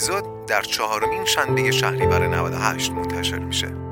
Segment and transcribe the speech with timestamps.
[0.00, 3.89] اپیزود در چهارمین شنبه شهریور 98 منتشر میشه.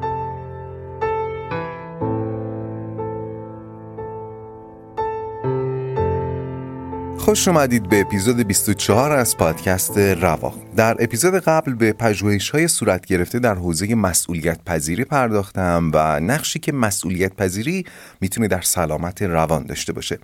[7.29, 10.55] خوش اومدید به اپیزود 24 از پادکست رواق.
[10.77, 16.59] در اپیزود قبل به پژوهش های صورت گرفته در حوزه مسئولیت پذیری پرداختم و نقشی
[16.59, 17.85] که مسئولیت پذیری
[18.21, 20.19] می‌تونه در سلامت روان داشته باشه.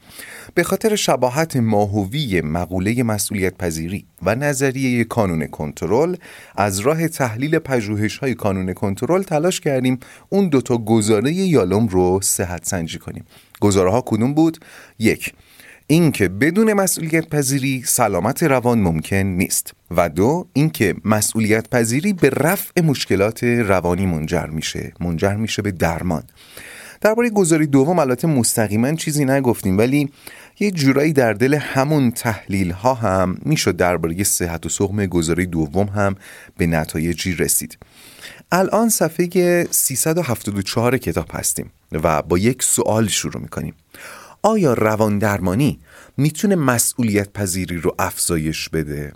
[0.55, 6.17] به خاطر شباهت ماهوی مقوله مسئولیت پذیری و نظریه کانون کنترل
[6.57, 12.67] از راه تحلیل پژوهش های کانون کنترل تلاش کردیم اون دوتا گزاره یالوم رو صحت
[12.67, 13.25] سنجی کنیم.
[13.61, 14.59] گزاره ها کدوم بود؟
[14.99, 15.35] یک
[15.87, 22.81] اینکه بدون مسئولیت پذیری سلامت روان ممکن نیست و دو اینکه مسئولیت پذیری به رفع
[22.83, 26.23] مشکلات روانی منجر میشه منجر میشه به درمان.
[27.01, 30.11] درباره گذاری دوم البته مستقیما چیزی نگفتیم ولی
[30.61, 35.87] یه جورایی در دل همون تحلیل ها هم می‌شد درباره صحت و سقم گذاری دوم
[35.87, 36.17] هم
[36.57, 37.79] به نتایجی رسید.
[38.53, 43.75] الان صفحه 374 کتاب هستیم و با یک سوال شروع می‌کنیم.
[44.45, 45.79] آیا روان درمانی
[46.17, 49.13] می‌تونه مسئولیت پذیری رو افزایش بده؟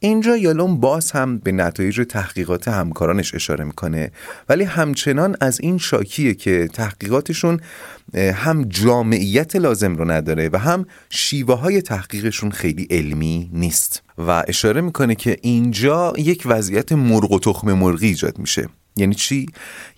[0.00, 4.10] اینجا یالوم باز هم به نتایج تحقیقات همکارانش اشاره می‌کنه
[4.48, 7.60] ولی همچنان از این شاکیه که تحقیقاتشون
[8.14, 14.80] هم جامعیت لازم رو نداره و هم شیوه های تحقیقشون خیلی علمی نیست و اشاره
[14.80, 19.46] می‌کنه که اینجا یک وضعیت مرغ و تخم مرغی ایجاد میشه یعنی چی؟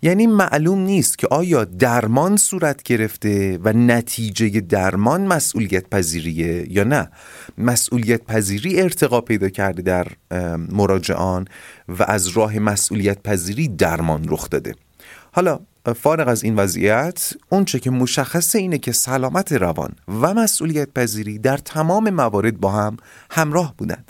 [0.02, 7.10] یعنی معلوم نیست که آیا درمان صورت گرفته و نتیجه درمان مسئولیت پذیریه یا نه.
[7.58, 10.06] مسئولیت پذیری ارتقا پیدا کرده در
[10.72, 11.48] مراجعان
[11.88, 14.74] و از راه مسئولیت پذیری درمان رخ داده.
[15.32, 15.60] حالا
[15.92, 21.56] فارغ از این وضعیت اونچه که مشخصه اینه که سلامت روان و مسئولیت پذیری در
[21.56, 22.96] تمام موارد با هم
[23.30, 24.04] همراه بودن.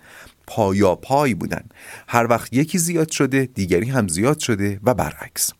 [0.48, 1.64] پایا پای بودن.
[2.08, 5.50] هر وقت یکی زیاد شده دیگری هم زیاد شده و برعکس.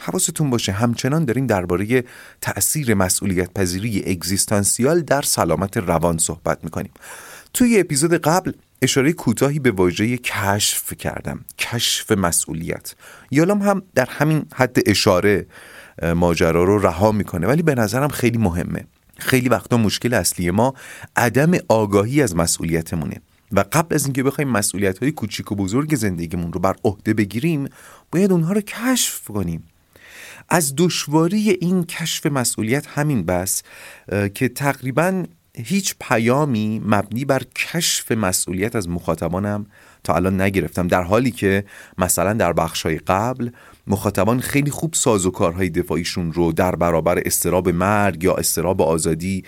[0.00, 2.04] حواستون باشه همچنان داریم درباره
[2.40, 6.90] تأثیر مسئولیت پذیری اگزیستانسیال در سلامت روان صحبت می‌کنیم.
[7.54, 8.52] توی اپیزود قبل
[8.82, 11.44] اشاره کوتاهی به واژه کشف کردم.
[11.58, 12.94] کشف مسئولیت.
[13.30, 15.46] یالام هم در همین حد اشاره
[16.02, 18.84] ماجرا رو رها می‌کنه ولی به نظرم خیلی مهمه.
[19.18, 20.74] خیلی وقتا مشکل اصلی ما
[21.16, 23.20] عدم آگاهی از مسئولیتمونه.
[23.52, 27.68] و قبل از اینکه بخوایم مسئولیت های کوچیک و بزرگ زندگیمون رو بر عهده بگیریم
[28.12, 29.64] باید اونها رو کشف کنیم.
[30.48, 33.62] از دشواری این کشف مسئولیت همین بس
[34.34, 35.24] که تقریبا
[35.54, 39.66] هیچ پیامی مبنی بر کشف مسئولیت از مخاطبانم
[40.04, 41.64] تا الان نگرفتم در حالی که
[41.98, 43.50] مثلا در بخشهای قبل
[43.86, 49.44] مخاطبان خیلی خوب ساز و کارهای دفاعیشون رو در برابر استراب مرگ یا استراب آزادی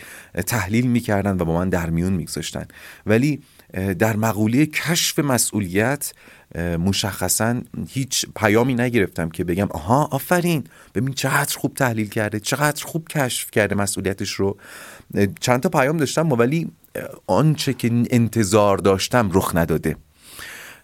[0.46, 2.66] تحلیل می‌کردن و با من در میون میگذاشتن.
[3.06, 3.40] ولی
[3.98, 6.12] در مقوله کشف مسئولیت
[6.58, 10.64] مشخصا هیچ پیامی نگرفتم که بگم آها آفرین
[10.94, 14.56] ببین چقدر خوب تحلیل کرده چقدر خوب کشف کرده مسئولیتش رو.
[15.40, 16.70] چند تا پیام داشتم ولی
[17.26, 19.96] آنچه که انتظار داشتم رخ نداده.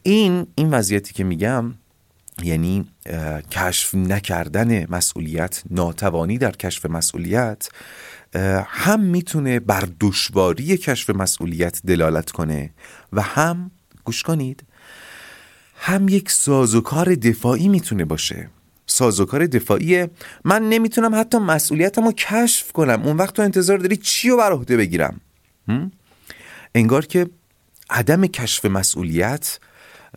[0.02, 1.74] این این وضعیتی که میگم
[2.42, 2.84] یعنی
[3.50, 7.68] کشف نکردن مسئولیت ناتوانی در کشف مسئولیت
[8.68, 12.70] هم می‌تونه بر دشواری کشف مسئولیت دلالت کنه
[13.12, 13.70] و هم
[14.04, 14.64] گوش کنید
[15.76, 18.50] هم یک سازوکار دفاعی می‌تونه باشه.
[18.86, 20.06] سازوکار دفاعی
[20.44, 23.02] من نمی‌تونم حتی مسئولیتم رو کشف کنم.
[23.02, 25.20] اون وقت تو انتظار داری چی رو بر عهده بگیرم؟
[26.74, 27.26] انگار که
[27.90, 29.58] عدم کشف مسئولیت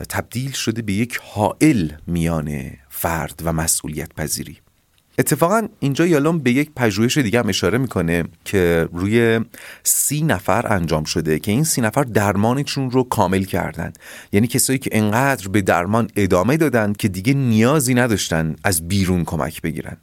[0.10, 4.58] تبدیل شده به یک حائل میان فرد و مسئولیت پذیری
[5.20, 9.40] اتفاقا اینجا یالوم به یک پژوهش دیگه هم اشاره می‌کنه که روی
[9.84, 13.94] سی نفر انجام شده که این سی نفر درمانشون رو کامل کردن.
[14.32, 19.62] یعنی کسایی که انقدر به درمان ادامه دادن که دیگه نیازی نداشتن از بیرون کمک
[19.62, 19.98] بگیرن.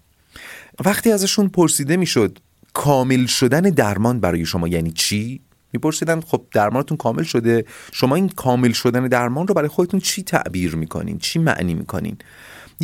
[0.85, 2.39] وقتی ازشون پرسیده می‌شد
[2.73, 5.41] کامل شدن درمان برای شما یعنی چی?
[5.73, 10.77] میپرسیدن خب درمانتون کامل شده شما این کامل شدن درمان رو برای خودتون چی تعبیر
[10.77, 12.17] می‌کنین؟ چی معنی می‌کنین؟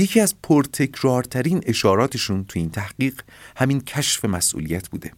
[0.01, 3.15] یکی از پرتکرارترین اشاراتشون تو این تحقیق
[3.57, 5.13] همین کشف مسئولیت بوده.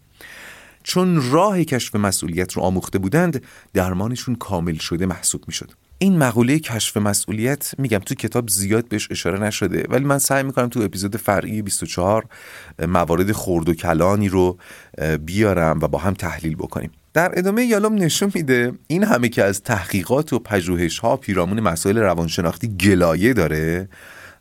[0.83, 3.43] چون راه کشف مسئولیت رو آموخته بودند
[3.73, 9.09] درمانشون کامل شده محسوب می شد این مقوله کشف مسئولیت میگم تو کتاب زیاد بهش
[9.11, 12.27] اشاره نشده ولی من سعی می‌کنم تو اپیزود فرعی 24
[12.79, 14.59] موارد خرد و کلانی رو
[15.21, 16.91] بیارم و با هم تحلیل بکنیم.
[17.15, 21.99] در ادامه یالوم نشون میده این همه که از تحقیقات و پژوهش ها پیرامون مسائل
[21.99, 23.89] روانشناختی گلایه داره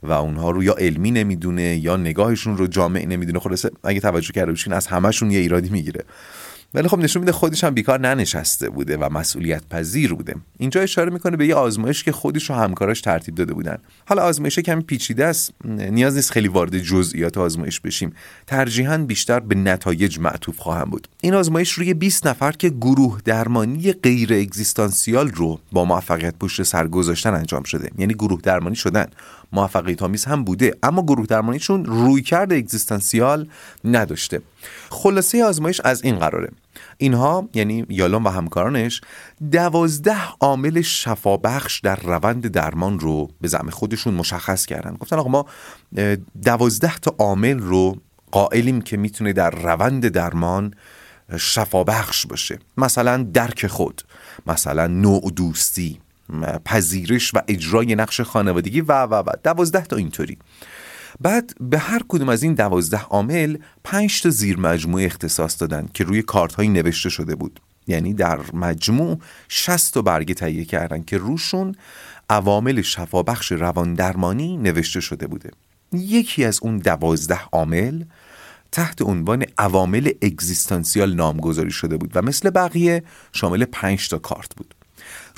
[0.03, 3.39] و اونها رو یا علمی نمی‌دونه یا نگاهشون رو جامع نمی‌دونه.
[3.39, 6.03] خلاصه اگه توجه کرده باشین از همشون یه ایرادی می‌گیره.
[6.73, 10.35] ولی خب نشون میده خودش هم بیکار ننشسته بوده و مسئولیت پذیر بوده.
[10.57, 13.77] اینجا اشاره می‌کنه به یه آزمایش که خودش و همکاراش ترتیب داده بودن.
[14.05, 15.53] حالا آزمایش کمی پیچیده است.
[15.65, 18.13] نیاز نیست خیلی وارد جزئیات آزمایش بشیم.
[18.47, 21.07] ترجیحاً بیشتر به نتایج معطوف خواهم بود.
[21.21, 26.87] این آزمایش روی 20 نفر که گروه درمانی غیر اگزیستانسیال رو با موفقیت پشت سر
[26.87, 27.91] گذاشتن انجام شده.
[27.97, 29.05] یعنی گروه درمانی شدن.
[29.53, 30.75] موفقیت آمیز هم بوده.
[30.83, 33.47] اما گروه درمانیشون روی کرده اگزیستانسیال
[33.83, 34.41] نداشته.
[34.89, 36.49] خلاصه آزمایش از این قراره.
[36.97, 39.01] اینها یعنی یالون و همکارانش
[39.51, 44.95] دوازده عامل شفابخش در روند درمان رو به زعم خودشون مشخص کردن.
[44.99, 45.45] گفتن آقا ما
[46.43, 47.97] دوازده تا عامل رو
[48.31, 50.73] قائلیم که می‌تونه در روند درمان
[51.39, 52.59] شفابخش باشه.
[52.77, 54.01] مثلا درک خود
[54.47, 55.99] مثلا نوع دوستی.
[56.65, 59.31] پذیرش و اجرای نقش خانوادگی و و و.
[59.43, 60.37] دوازده تا اینطوری.
[61.21, 66.03] بعد به هر کدوم از این دوازده عامل پنج تا زیر مجموعه اختصاص دادن که
[66.03, 67.59] روی کارت های نوشته شده بود.
[67.87, 69.17] یعنی در مجموع
[69.49, 71.75] 60 تا برگه تهیه کردن که روشون
[72.29, 75.51] عوامل شفابخش روان درمانی نوشته شده بوده.
[75.93, 78.03] یکی از اون دوازده عامل
[78.71, 84.75] تحت عنوان عوامل اگزیستانسیال نامگذاری شده بود و مثل بقیه شامل پنج تا کارت بود.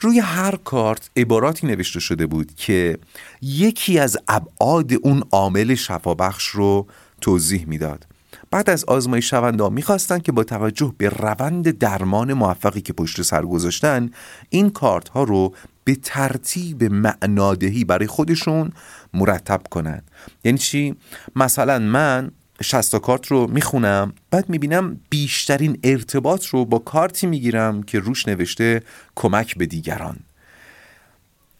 [0.04, 2.98] روی هر کارت عباراتی نوشته شده بود که
[3.42, 6.88] یکی از ابعاد اون عامل شفابخش رو
[7.22, 8.08] توضیح می‌داد
[8.52, 13.42] بعد از آزمایش شونده می‌خواستن که با توجه به روند درمان موفقی که پشت سر
[13.42, 14.10] گذاشتن
[14.50, 18.72] این کارت ها رو به ترتیب معنادهی برای خودشون
[19.14, 20.02] مرتب کنن
[20.44, 20.96] یعنی چی؟
[21.36, 28.00] مثلا من 60 کارت رو می‌خونم بعد می‌بینم بیشترین ارتباط رو با کارتی می‌گیرم که
[28.00, 28.82] روش نوشته
[29.16, 30.20] کمک به دیگران.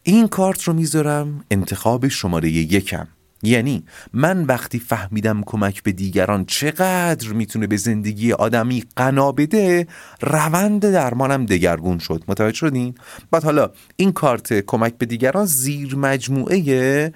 [0.02, 3.06] این کارت رو می‌ذارم انتخاب شماره یکم.
[3.42, 9.86] یعنی من وقتی فهمیدم کمک به دیگران چقدر می‌تونه به زندگی آدمی قنا بده
[10.20, 12.24] روند درمانم دگرگون شد.
[12.28, 12.94] متوجه شدین؟
[13.30, 17.12] بعد حالا این کارت کمک به دیگران زیر مجموعه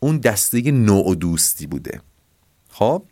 [0.00, 2.00] اون دسته نوع دوستی بوده.
[2.68, 3.02] خب؟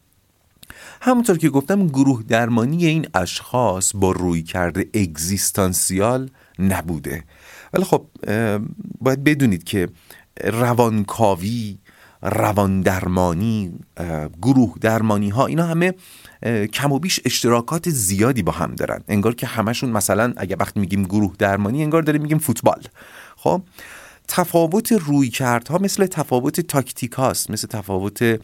[1.00, 7.24] همونطور که گفتم گروه درمانی این اشخاص با روی کرده اگزیستانسیال نبوده.
[7.72, 8.06] ولی خب
[9.00, 9.88] باید بدونید که
[10.44, 11.78] روانکاوی
[12.22, 13.72] روان درمانی
[14.42, 15.94] گروه درمانی ها اینا همه
[16.72, 19.04] کم و بیش اشتراکات زیادی با هم دارن.
[19.08, 22.82] انگار که همشون مثلا اگه وقتی میگیم گروه درمانی انگار داریم میگیم فوتبال.
[23.36, 23.62] خب؟
[24.28, 28.40] تفاوت روی کردها مثل تفاوت تاکتیک هاست مثل تفاوت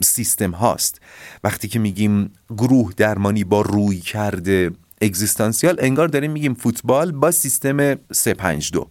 [0.00, 1.00] سیستم هاست.
[1.44, 4.70] وقتی که میگیم گروه درمانی با روی کرده
[5.00, 8.90] اگزیستانسیال انگار داریم میگیم فوتبال با سیستم 352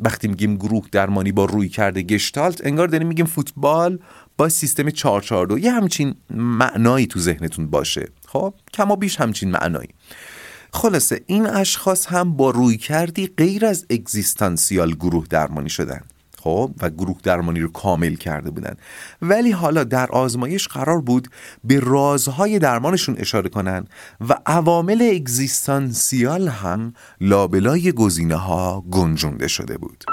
[0.00, 3.98] وقتی میگیم گروه درمانی با روی کرده گشتالت انگار داریم میگیم فوتبال
[4.38, 8.08] با سیستم 442 یه همچین معنایی تو ذهنتون باشه.
[8.26, 9.88] خب؟ کما بیش همچین معنایی.
[10.72, 16.00] خلاصه این اشخاص هم با روی کردی غیر از اگزیستانسیال گروه درمانی شدن.
[16.42, 18.74] خب و گروه درمانی رو کامل کرده بودن.
[19.22, 21.28] ولی حالا در آزمایش قرار بود
[21.64, 23.86] به رازهای درمانشون اشاره کنن
[24.28, 30.04] و عوامل اگزیستانسیال هم لابلای گزینه ها گنجونده شده بود.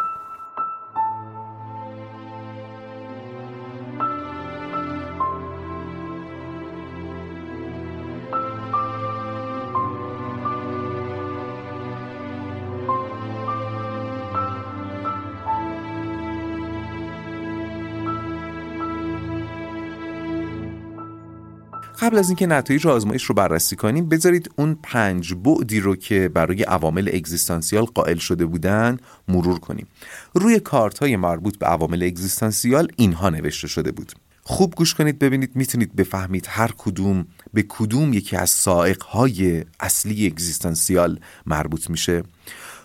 [22.07, 26.63] قبل از اینکه نتایج آزمایش رو بررسی کنیم بذارید اون پنج بعدی رو که برای
[26.63, 28.97] عوامل اگزیستانسیال قائل شده بودن
[29.27, 29.87] مرور کنیم.
[30.33, 34.11] روی کارت های مربوط به عوامل اگزیستانسیال اینها نوشته شده بود.
[34.43, 40.27] خوب گوش کنید ببینید می‌تونید بفهمید هر کدوم به کدوم یکی از سائق های اصلی
[40.27, 42.23] اگزیستانسیال مربوط میشه.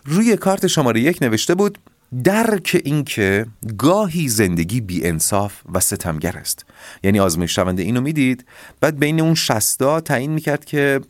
[0.05, 1.79] روی کارت شماره یک نوشته بود
[2.25, 3.47] درک اینکه
[3.79, 6.65] گاهی زندگی بی انصاف و ستمگر است.
[7.03, 8.45] یعنی آزمایش شونده اینو می‌دید.
[8.81, 11.01] بعد بین اون شستا تعیین می‌کرد که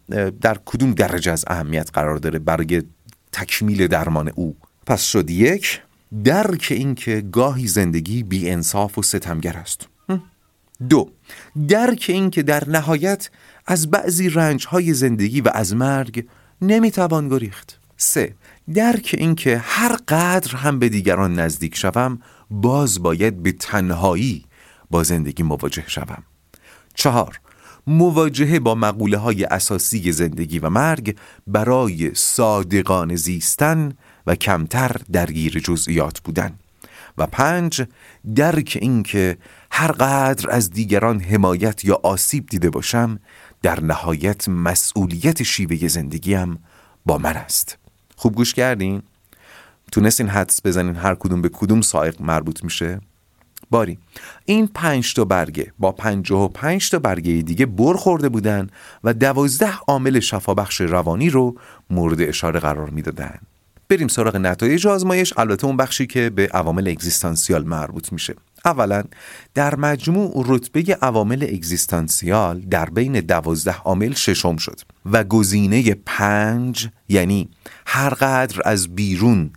[0.40, 2.82] در کدوم درجه از اهمیت قرار داره برای
[3.32, 4.56] تکمیل درمان او.
[4.86, 5.80] پس شد یک
[6.24, 9.88] درک اینکه گاهی زندگی بی انصاف و ستمگر است.
[10.88, 11.10] دو
[11.68, 13.30] درک اینکه در نهایت
[13.66, 16.26] از بعضی رنج های زندگی و از مرگ
[16.62, 17.78] نمی‌توان گریخت.
[17.96, 18.34] سه
[18.72, 22.18] درک اینکه هر قدر هم به دیگران نزدیک شوم
[22.50, 24.44] باز باید به تنهایی
[24.90, 26.22] با زندگی مواجه شوم.
[26.94, 27.40] چهار
[27.86, 33.92] مواجهه با مقوله های اساسی زندگی و مرگ برای صادقان زیستن
[34.26, 36.58] و کمتر درگیر جزئیات بودن.
[37.18, 37.82] و پنج
[38.34, 39.38] درک اینکه
[39.70, 43.18] هر قدر از دیگران حمایت یا آسیب دیده باشم
[43.62, 46.58] در نهایت مسئولیت شیوه زندگیم
[47.06, 47.81] با من است.
[48.22, 49.02] خوب گوش کردین؟
[49.92, 53.00] تونستین حدس بزنین هر کدوم به کدوم سایق مربوط میشه؟
[53.70, 53.98] باری
[54.44, 58.68] این پنج تا برگه با پنجاه و پنج تا برگه دیگه بر خورده بودن
[59.04, 61.56] و دوازده عامل شفابخش روانی رو
[61.90, 63.38] مورد اشاره قرار می‌دادن
[63.88, 69.02] بریم سراغ نتایج آزمایش البته اون بخشی که به عوامل اگزیستانسیال مربوط میشه اولا
[69.54, 74.80] در مجموع رتبه عوامل اگزیستانسیال در بین دوازده عامل ششم شد
[75.12, 77.48] و گزینه پنج یعنی
[77.86, 79.50] هر قدر از بیرون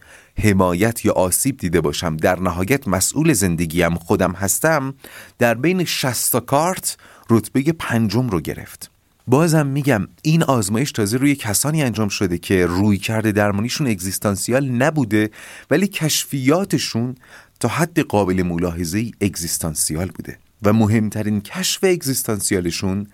[0.44, 4.94] حمایت یا آسیب دیده باشم در نهایت مسئول زندگیم خودم هستم
[5.40, 6.98] در بین 60 کارت
[7.30, 8.92] رتبه پنجم رو گرفت.
[9.28, 15.30] بازم میگم این آزمایش تازه روی کسانی انجام شده که روی کرده درمانیشون اگزیستانسیال نبوده
[15.72, 17.16] ولی کشفیاتشون
[17.60, 23.08] تا حد قابل ملاحظه اگزیستانسیال بوده و مهمترین کشف اگزیستانسیالشون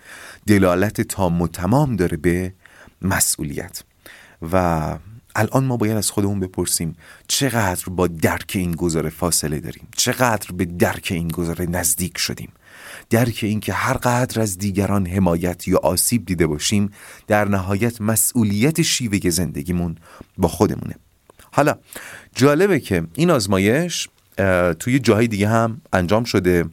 [0.48, 2.53] دلالت تام و تمام داره به
[3.01, 3.83] مسئولیت.
[4.51, 4.98] و
[5.36, 6.95] الان ما باید از خودمون بپرسیم
[7.27, 12.51] چقدر با درک این گذاره فاصله داریم؟ چقدر به درک این گذاره نزدیک شدیم؟
[13.10, 16.91] درک اینکه هر قدر از دیگران حمایت یا آسیب دیده باشیم
[17.27, 19.98] در نهایت مسئولیت شیوه زندگیمون
[20.38, 20.95] با خودمونه.
[21.51, 21.75] حالا
[22.36, 24.10] جالبه که این آزمایش
[24.80, 26.66] توی جاهای دیگه هم انجام شده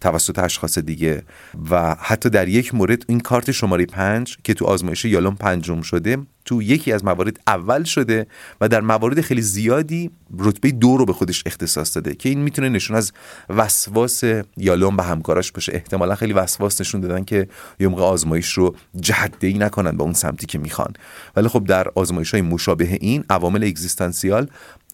[0.00, 1.22] توسط اشخاص دیگه
[1.70, 6.18] و حتی در یک مورد این کارت شماره پنج که تو آزمایش یالوم پنجم شده
[6.44, 8.26] تو یکی از موارد اول شده
[8.60, 12.68] و در موارد خیلی زیادی رتبه دو رو به خودش اختصاص داده که این می‌تونه
[12.68, 13.12] نشون از
[13.48, 14.24] وسواس
[14.56, 15.72] یالوم به همکاراش باشه.
[15.74, 17.48] احتمالا خیلی وسواس نشون دادن که
[17.80, 20.92] یه موقع آزمایش رو جهده ای نکنن با اون سمتی که می‌خوان.
[21.36, 24.46] ولی خب در آزمایش های مشابه این عوامل اگزیستانسیال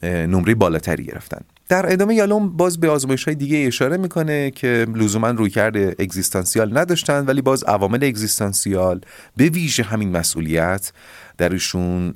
[0.03, 1.41] نمره بالاتری گرفتن.
[1.71, 6.79] در ادامه یالوم باز به آزمایش های دیگه اشاره می‌کنه که لزوما روی کرده اگزیستانسیال
[6.79, 9.01] نداشتن ولی باز عوامل اگزیستانسیال
[9.37, 10.93] به ویژه همین مسئولیت
[11.39, 12.15] درشون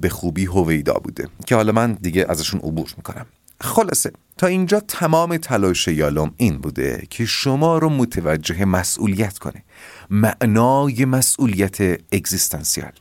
[0.00, 3.26] به خوبی هویدا بوده که حالا من دیگه ازشون عبور می‌کنم.
[3.60, 9.64] خلاصه تا اینجا تمام تلاش یالوم این بوده که شما رو متوجه مسئولیت کنه.
[10.10, 11.80] معنای مسئولیت
[12.12, 12.92] اگزیستانسیال.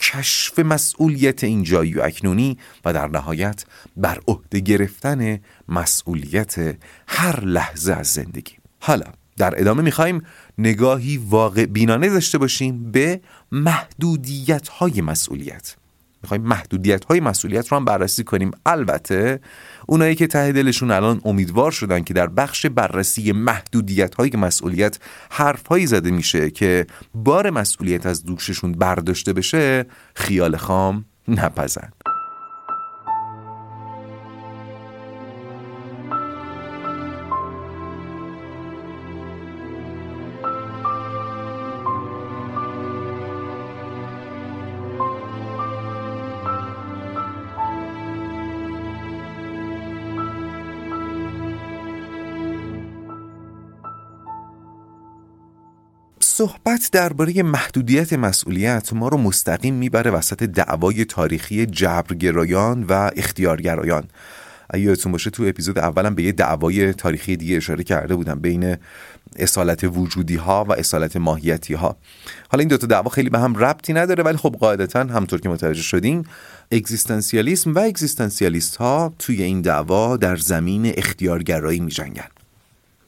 [0.00, 3.64] کشف مسئولیت اینجایی و اکنونی و در نهایت
[3.96, 5.38] بر عهده گرفتن
[5.68, 6.76] مسئولیت
[7.08, 8.54] هر لحظه از زندگی.
[8.80, 10.22] حالا در ادامه می‌خوایم
[10.58, 13.20] نگاهی واقع بینانه داشته باشیم به
[13.52, 15.76] محدودیت های مسئولیت.
[16.22, 18.50] می‌خوایم محدودیت های مسئولیت رو هم بررسی کنیم.
[18.66, 19.40] البته
[19.86, 24.98] اونایی که ته دلشون الان امیدوار شدن که در بخش بررسی محدودیت های مسئولیت
[25.30, 32.01] حرف هایی زده میشه که بار مسئولیت از دوششون برداشته بشه خیال خام نپزند
[56.42, 64.04] صحبت درباره محدودیت مسئولیت ما رو مستقیم می‌بره وسط دعوای تاریخی جبرگرایان و اختیارگرایان
[64.70, 68.76] اگه یادتون باشه تو اپیزود اولم به یه دعوای تاریخی دیگه اشاره کرده بودم بین
[69.36, 71.96] اصالت وجودی ها و اصالت ماهیتی ها
[72.48, 75.82] حالا این دوتا دعوا خیلی به هم ربطی نداره ولی خب قاعدتا همطور که متوجه
[75.82, 76.24] شدیم
[76.72, 82.41] اگزیستانسیالیسم و اگزیستانسیالیست ها توی این دعوا در زمین اختیارگرایی می جنگن.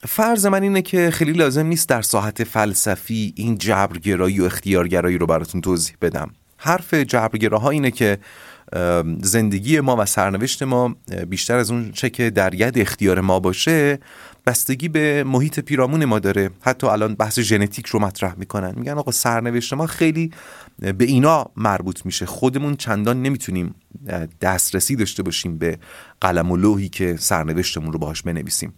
[0.07, 5.25] فرض من اینه که خیلی لازم نیست در ساحت فلسفی این جبرگرایی و اختیارگرایی رو
[5.25, 6.31] براتون توضیح بدم.
[6.57, 8.17] حرف جبرگراها اینه که
[9.21, 10.95] زندگی ما و سرنوشت ما
[11.29, 13.99] بیشتر از اون چه که در ید اختیار ما باشه
[14.45, 16.49] بستگی به محیط پیرامون ما داره.
[16.61, 18.73] حتی الان بحث ژنتیک رو مطرح می‌کنن.
[18.75, 20.31] میگن آقا سرنوشت ما خیلی
[20.79, 22.25] به اینا مربوط میشه.
[22.25, 23.75] خودمون چندان نمی‌تونیم
[24.41, 25.77] دسترسی داشته باشیم به
[26.21, 28.73] قلم و لوحی که سرنوشتمون رو باهاش بنویسیم.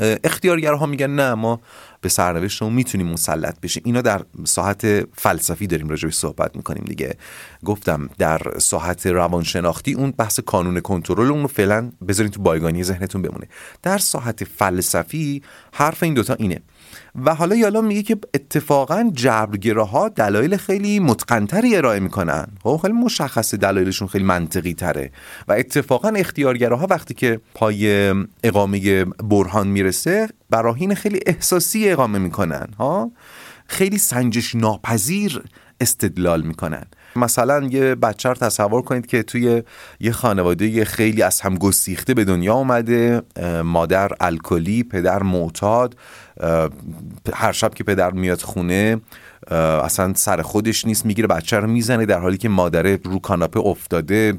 [0.00, 1.60] اختیارگرها میگن نه ما
[2.00, 3.82] به سرنوشتمون می‌تونیم مسلط بشیم.
[3.86, 7.14] اینا در ساحت فلسفی داریم راجعش صحبت می‌کنیم دیگه.
[7.64, 13.22] گفتم در ساحت روانشناختی اون بحث کانون کنترل اون رو فعلا بذارین تو بایگانی ذهنتون
[13.22, 13.48] بمونه.
[13.82, 15.42] در ساحت فلسفی
[15.72, 16.60] حرف این دوتا اینه.
[17.24, 22.46] و حالا یالا میگه که اتفاقا جبرگراها دلایل خیلی متقنتری ارائه می‌کنن.
[22.62, 25.10] خب خیلی مشخصه دلایلشون خیلی منطقی تره
[25.48, 28.14] و اتفاقا اختیارگراها وقتی که پای
[28.44, 33.10] اقامه برهان می‌رسه براهین خیلی احساسی اقامه می‌کنن ها؟
[33.66, 35.42] خیلی سنجش ناپذیر
[35.80, 36.84] استدلال می‌کنن.
[37.16, 39.62] مثلا یه بچه رو تصور کنید که توی
[40.00, 43.22] یه خانواده خیلی از هم گسیخته به دنیا اومده
[43.64, 45.96] مادر الکلی پدر معتاد
[47.34, 49.00] هر شب که پدر میاد خونه
[49.84, 54.34] اصلا سر خودش نیست می‌گیره بچه رو می‌زنه در حالی که مادره رو کاناپه افتاده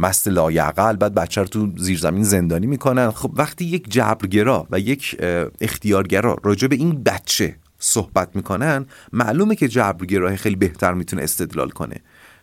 [0.00, 3.10] مست لایعقل بعد بچه رو تو زیرزمین زندانی می‌کنن.
[3.10, 5.16] خب وقتی یک جبرگرا و یک
[5.60, 11.96] اختیارگرا راجع به این بچه صحبت می‌کنن معلومه که جبرگراه خیلی بهتر می‌تونه استدلال کنه.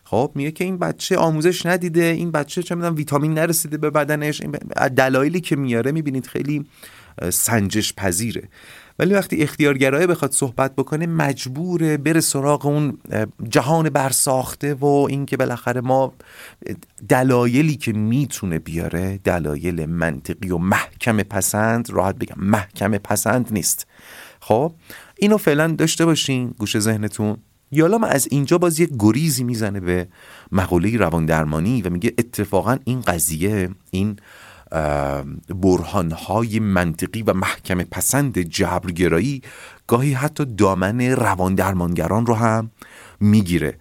[0.03, 4.41] خب میگه که این بچه آموزش ندیده این بچه چه می‌دونم ویتامین نرسیده به بدنش
[4.97, 6.65] دلایلی که میاره می‌بینید خیلی
[7.29, 8.49] سنجش پذیره.
[8.99, 12.97] ولی وقتی اختیارگرایه بخواد صحبت بکنه مجبوره بره سراغ اون
[13.49, 16.13] جهان برساخته و اینکه بالاخره ما
[17.09, 23.87] دلایلی که می‌تونه بیاره دلایل منطقی و محکم پسند راحت بگم محکم پسند نیست.
[24.39, 24.73] خب
[25.17, 27.37] اینو فعلا داشته باشین گوش ذهنتون.
[27.71, 30.07] یالا از اینجا باز یه گریزی می‌زنه به
[30.51, 34.15] مقوله روان درمانی و میگه اتفاقا این قضیه این
[35.49, 39.41] برهانهای منطقی و محکم پسند جبرگرایی
[39.87, 42.71] گاهی حتی دامن روان درمانگران رو هم
[43.19, 43.77] می‌گیره.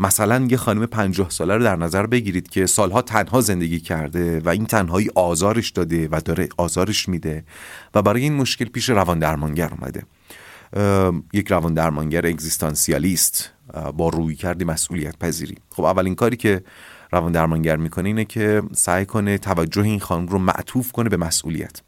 [0.00, 4.48] مثلا یه خانم پنجاه ساله رو در نظر بگیرید که سالها تنها زندگی کرده و
[4.48, 7.44] این تنهایی آزارش داده و داره آزارش میده
[7.94, 10.02] و برای این مشکل پیش روان درمانگر اومده.
[11.32, 13.52] یک روان درمانگر اگزیستانسیالیست
[13.96, 16.62] با روی کردی مسئولیت پذیری خب اولین کاری که
[17.12, 21.80] روان درمانگر می‌کنه اینه که سعی کنه توجه این خانم رو معطوف کنه به مسئولیت.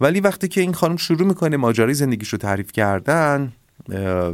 [0.00, 3.52] ولی وقتی که این خانم شروع می‌کنه ماجرای زندگیش رو تعریف کردن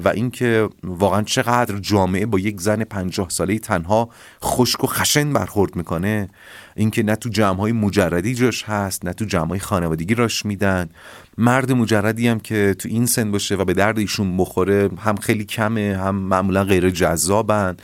[0.05, 4.09] و اینکه واقعا چقدر جامعه با یک زن پنجاه ساله تنها
[4.45, 6.29] خشک و خشن برخورد می‌کنه
[6.77, 10.89] اینکه نه تو جمع های مجردی جاش هست نه تو جمع های خانوادگی راش میدن.
[11.39, 15.45] مرد مجردی هم که تو این سن باشه و به درد ایشون بخوره هم خیلی
[15.45, 17.77] کمه هم معمولا غیر جذابن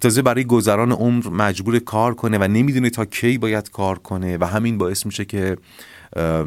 [0.00, 4.44] تازه برای گذران عمر مجبور کار کنه و نمی‌دونه تا کی باید کار کنه و
[4.44, 5.56] همین باعث میشه که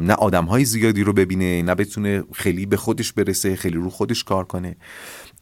[0.00, 4.24] نه آدم های زیادی رو ببینه نه بتونه خیلی به خودش برسه خیلی رو خودش
[4.24, 4.76] کار کنه.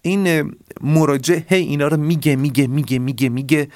[0.02, 3.68] این مراجع هی اینا رو میگه میگه میگه میگه میگه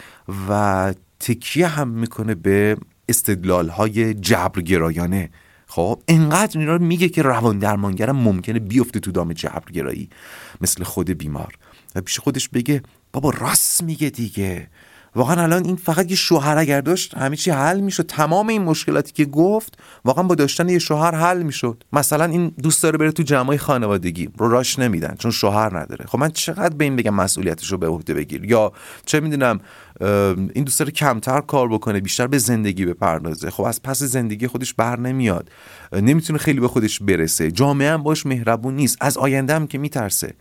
[0.48, 2.76] و تکیه هم می‌کنه به
[3.08, 5.30] استدلال های جبرگرایانه.
[5.66, 10.08] خب اینقدر اینا رو میگه که روان درمانگرم ممکنه بیفته تو دام جبرگرایی
[10.60, 11.54] مثل خود بیمار.
[11.94, 12.82] و پیش خودش بگه
[13.14, 14.68] بابا راست میگه دیگه.
[15.16, 18.06] واقعا الان این فقط یه شوهر اگر داشت همه چی حل می‌شد.
[18.06, 21.84] تمام این مشکلاتی که گفت واقعا با داشتن یه شوهر حل می‌شد.
[21.92, 26.06] مثلا این دوست داره بره تو جمعای خانوادگی رو راش نمیدن چون شوهر نداره.
[26.06, 28.72] خب من چقدر به این بگم مسئولیتش رو به عهده بگیر؟ یا
[29.06, 29.60] چه می‌دونم
[30.54, 33.50] این دوست داره کمتر کار بکنه بیشتر به زندگی بپردازه.
[33.50, 35.50] خب از پس زندگی خودش بر نمیاد.
[35.92, 37.50] نمی‌تونه خیلی به خودش برسه.
[37.50, 38.98] جامعه هم باش مهربون نیست.
[39.00, 40.34] از آینده هم که میترسه.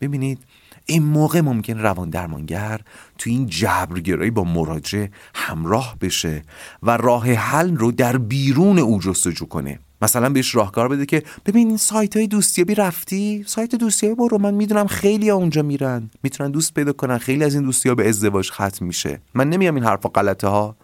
[0.00, 0.38] ببینید
[0.86, 2.80] این موقع ممکن روان درمانگر
[3.18, 6.42] تو این جبرگرایی با مراجع همراه بشه
[6.82, 9.78] و راه حل رو در بیرون او جستجو کنه.
[10.02, 14.54] مثلا بهش راهکار بده که ببین این سایت های دوستیابی رفتی؟ سایت دوستیابی برو من
[14.54, 16.10] می‌دونم خیلی ها اونجا میرن.
[16.22, 17.18] می‌تونن دوست پیدا کنن.
[17.18, 19.20] خیلی از این دوستی ها به ازدواج ختم میشه.
[19.34, 20.76] من نمیگم این حرفا غلطه ها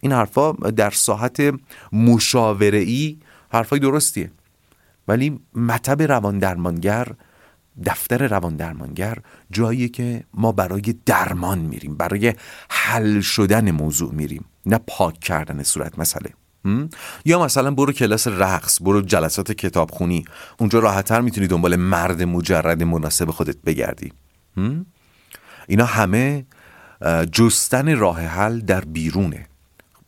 [0.00, 1.54] این حرفا در ساحت
[1.92, 3.16] مشاوره ای
[3.52, 4.30] حرفای درستیه.
[5.08, 7.08] ولی مطب روان درمانگر
[7.84, 9.18] دفتر روان درمانگر
[9.50, 12.34] جایی که ما برای درمان میریم برای
[12.70, 16.30] حل شدن موضوع میریم نه پاک کردن صورت مسئله.
[17.24, 20.24] یا مثلا برو کلاس رقص برو جلسات کتابخونی
[20.58, 24.12] اونجا راحتتر می‌تونی دنبال مرد مجرد مناسب خودت بگردی.
[25.68, 26.46] اینا همه
[27.32, 29.46] جستن راه حل در بیرونه.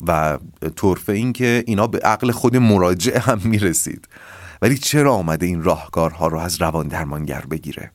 [0.06, 0.38] و
[0.76, 4.08] طرفه این که اینا به عقل خود مراجع هم می‌رسید.
[4.62, 7.90] ولی چرا آمده این راهکارها رو از روان درمانگر بگیره؟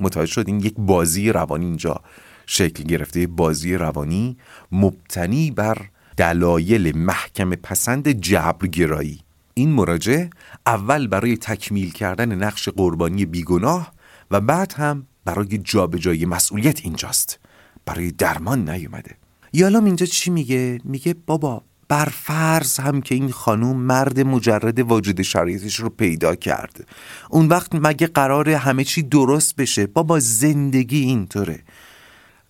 [0.00, 2.00] متوجه شد این یک بازی روانی اینجا
[2.46, 4.36] شکل گرفته بازی روانی
[4.72, 5.76] مبتنی بر
[6.16, 9.20] دلایل محکم پسند جبرگرایی.
[9.54, 10.26] این مراجع
[10.66, 13.92] اول برای تکمیل کردن نقش قربانی بیگناه
[14.30, 17.38] و بعد هم برای جابجایی مسئولیت اینجاست.
[17.86, 19.16] برای درمان نیومده.
[19.52, 25.22] یالام اینجا چی میگه؟ میگه بابا بر فرض هم که این خانوم مرد مجرد واجد
[25.22, 26.88] شرایطش رو پیدا کرد
[27.30, 31.62] اون وقت مگه قرار همه چی درست بشه؟ بابا زندگی اینطوره.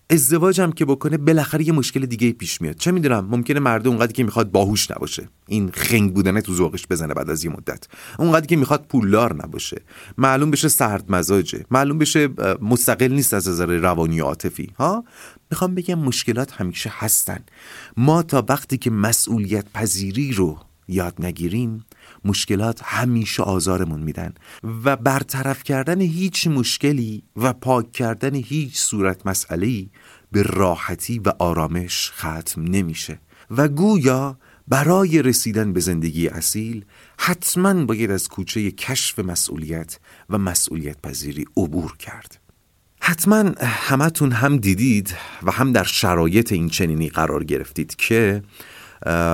[0.09, 2.75] ازدواجم که بکنه بالاخره یه مشکل دیگه پیش میاد.
[2.75, 5.29] چه می‌دونم؟ ممکنه مرد اونقدر که می‌خواد باهوش نباشه.
[5.47, 7.87] این خنگ بودنه تو ذوقش بزنه بعد از یه مدت.
[8.19, 9.81] اونقدر که می‌خواد پولدار نباشه.
[10.17, 11.65] معلوم بشه سرد مزاجه.
[11.71, 12.29] معلوم بشه
[12.61, 14.71] مستقل نیست از نظر روانی و عاطفی.
[14.79, 15.03] ها؟
[15.51, 17.39] می‌خوام بگم مشکلات همیشه هستن.
[17.97, 21.85] ما تا وقتی که مسئولیت پذیری رو یاد نگیریم
[22.25, 24.33] مشکلات همیشه آزارمون میدن
[24.83, 29.85] و برطرف کردن هیچ مشکلی و پاک کردن هیچ صورت مسئله
[30.31, 33.19] به راحتی و آرامش ختم نمیشه.
[33.51, 36.85] و گویا برای رسیدن به زندگی اصیل
[37.19, 42.41] حتما باید از کوچه کشف مسئولیت و مسئولیت پذیری عبور کرد.
[43.01, 48.43] حتما همتون هم دیدید و هم در شرایط این چنینی قرار گرفتید که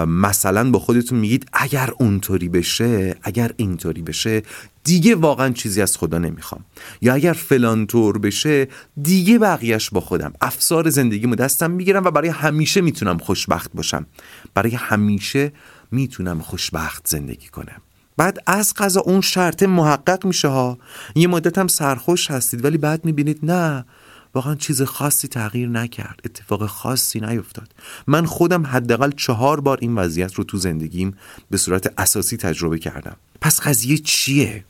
[0.07, 4.43] مثلا با خودتون میگید اگر اونطوری بشه اگر اینطوری بشه
[4.83, 6.65] دیگه واقعا چیزی از خدا نمی‌خوام.
[7.01, 8.67] یا اگر فلان طور بشه
[9.01, 10.33] دیگه بقیهش با خودم.
[10.41, 14.05] افسار زندگیمو دستم می‌گیرم و برای همیشه می‌تونم خوشبخت باشم.
[14.53, 15.51] برای همیشه
[15.91, 17.81] می‌تونم خوشبخت زندگی کنم.
[18.17, 20.77] بعد از قضا اون شرط محقق میشه ها.
[21.15, 23.85] یه مدت هم سرخوش هستید ولی بعد می‌بینید نه.
[24.33, 26.19] واقعا چیز خاصی تغییر نکرد.
[26.25, 27.75] اتفاق خاصی نیفتاد
[28.07, 31.17] من خودم حداقل چهار بار این وضعیت رو تو زندگیم
[31.49, 33.15] به صورت اساسی تجربه کردم.
[33.41, 34.63] پس قضیه چیه؟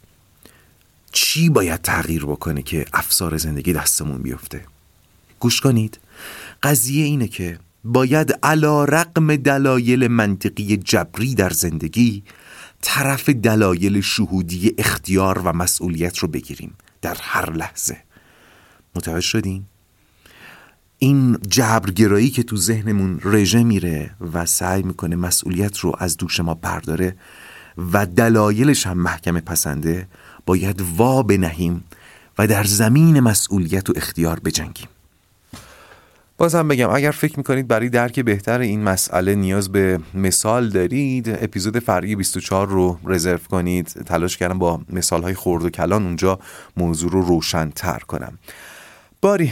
[1.11, 4.65] چی باید تغییر بکنه که افسار زندگی دستمون بیفته؟
[5.39, 5.99] گوش کنید.
[6.63, 12.23] قضیه اینه که باید علا رقم دلایل منطقی جبری در زندگی
[12.81, 17.97] طرف دلایل شهودی اختیار و مسئولیت رو بگیریم در هر لحظه.
[18.95, 19.63] متوجه شدین؟
[20.97, 26.53] این جبرگرایی که تو ذهنمون رژه میره و سعی می‌کنه مسئولیت رو از دوش ما
[26.53, 27.15] برداره
[27.93, 30.07] و دلایلش هم محکم پسنده
[30.45, 31.83] باید وا بنهیم
[32.37, 34.87] و در زمین مسئولیت و اختیار بجنگیم.
[36.37, 41.79] بازم بگم اگر فکر می‌کنید برای درک بهتر این مسئله نیاز به مثال دارید اپیزود
[41.79, 43.87] فرعی 24 رو رزرو کنید.
[43.87, 46.39] تلاش کردم با مثال های خورد و کلان اونجا
[46.77, 48.37] موضوع رو روشن تر کنم.
[49.21, 49.51] باری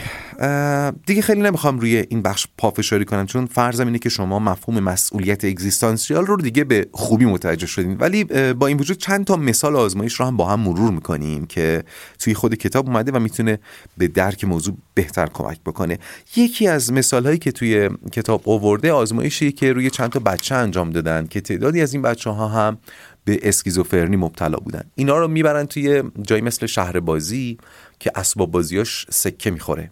[1.06, 5.46] دیگه خیلی نمی‌خوام روی این بخش پافشاری کنم چون فرضم اینه که شما مفهوم مسئولیت
[5.46, 7.98] اگزیستانسیال رو دیگه به خوبی متوجه شدین.
[7.98, 11.84] ولی با این وجود چند تا مثال آزمایش رو هم با هم مرور می‌کنیم که
[12.20, 13.60] توی خود کتاب اومده و می‌تونه
[13.98, 16.00] به درک موضوع بهتر کمک بکنه.
[16.36, 20.90] یکی از مثال هایی که توی کتاب آورده آزمایشی که روی چند تا بچه انجام
[20.90, 22.78] دادن که تعدادی از این بچه ها هم
[23.26, 24.84] به اسکیزوفرنی مبتلا بودن.
[24.96, 27.58] اینا رو می‌برن توی جایی مثل شهر بازی
[28.00, 29.92] که اسباب بازیاش سکه می‌خوره.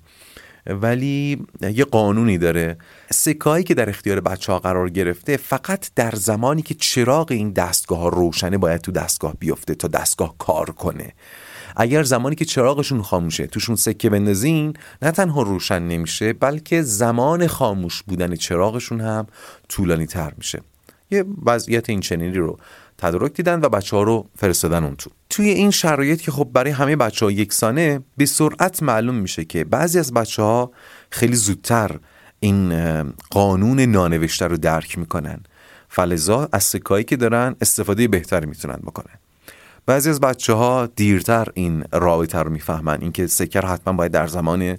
[0.70, 2.78] ولی یه قانونی داره.
[3.12, 8.12] سکایی که در اختیار بچه ها قرار گرفته فقط در زمانی که چراغ این دستگاه
[8.12, 11.14] روشنه باید تو دستگاه بیفته تا دستگاه کار کنه.
[11.76, 18.04] اگر زمانی که چراغشون خاموشه توشون سکه بندازین نه تنها روشن نمیشه بلکه زمان خاموش
[18.04, 19.28] بودن چراغشون هم
[19.70, 20.62] طولانی تر میشه.
[21.12, 22.58] یه وضعیت این چنینی رو
[22.98, 25.10] تدارک دیدن و بچه ها رو فرستادن اون تو.
[25.30, 29.64] توی این شرایط که خب برای همه بچه ها یکسانه به سرعت معلوم میشه که
[29.64, 30.72] بعضی از بچه ها
[31.10, 32.00] خیلی زودتر
[32.40, 32.74] این
[33.30, 35.40] قانون نانوشته رو درک می‌کنن.
[35.90, 39.16] فلزا از سکایی که دارن استفاده بهتری می‌تونن بکنن.
[39.86, 42.98] بعضی از بچه ها دیرتر این رابطه رو می‌فهمن.
[43.02, 44.78] اینکه سکر حتما باید در زمان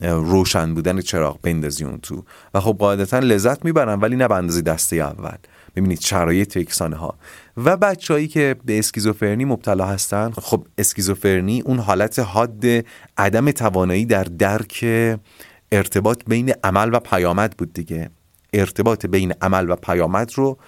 [0.00, 2.24] روشن بودن چراغ بندازی اون تو.
[2.54, 5.36] و خب قاعدتا لذت می‌برن ولی نه به اندازه دسته اول.
[5.76, 7.14] ببینید شرایط یکسانه ها
[7.56, 12.64] و بچههایی که به اسکیزوفرنی مبتلا هستن خب اسکیزوفرنی اون حالت حاد
[13.18, 14.84] عدم توانایی در درک
[15.72, 18.10] ارتباط بین عمل و پیامد بود دیگه.
[18.52, 20.58] ارتباط بین عمل و پیامد رو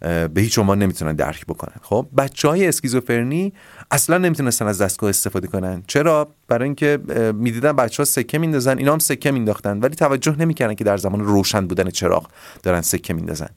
[0.00, 1.74] به هیچ عنوان نمی‌تونن درک بکنن.
[1.82, 3.52] خب بچه های اسکیزوفرنی
[3.90, 5.82] اصلا نمی‌تونستن از دستگاه استفاده کنن.
[5.86, 6.98] چرا؟ برای اینکه
[7.34, 11.20] می‌دیدن بچه ها سکه میندازن اینا هم سکه مینداختن ولی توجه نمی‌کردن که در زمان
[11.20, 12.28] روشن بودن چراغ
[12.62, 13.48] دارن سکه میندازن.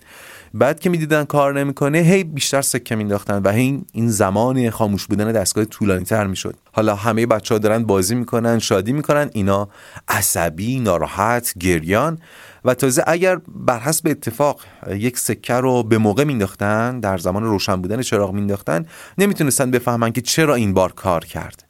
[0.54, 5.32] بعد که می‌دیدن کار نمی‌کنه هی بیشتر سکه مینداختن و این این زمان خاموش بودن
[5.32, 6.56] دستگاه طولانی تر می‌شد.
[6.72, 9.70] حالا همه بچه ها دارن بازی می‌کنن شادی می‌کنن اینا
[10.08, 12.20] عصبی ناراحت گریان
[12.66, 17.76] و تازه اگر بر حسب اتفاق یک سکه رو به موقع مینداختن در زمان روشن
[17.76, 18.86] بودن چراغ مینداختن
[19.18, 21.64] نمی‌تونستن بفهمن که چرا این بار کار کرد.